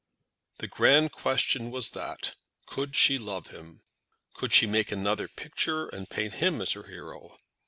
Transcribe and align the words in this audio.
The 0.57 0.67
grand 0.67 1.11
question 1.11 1.69
was 1.69 1.91
that; 1.91 2.33
could 2.65 2.95
she 2.95 3.19
love 3.19 3.49
him? 3.49 3.83
Could 4.33 4.51
she 4.51 4.65
make 4.65 4.91
another 4.91 5.27
picture, 5.27 5.89
and 5.89 6.09
paint 6.09 6.33
him 6.33 6.59
as 6.59 6.71
her 6.71 6.87
hero? 6.87 7.37